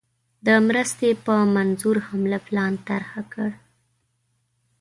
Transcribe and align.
د 0.45 0.47
مرستي 0.67 1.11
په 1.25 1.33
منظور 1.55 1.97
حمله 2.07 2.39
پلان 2.47 2.73
طرح 2.87 3.11
کړ. 3.33 3.49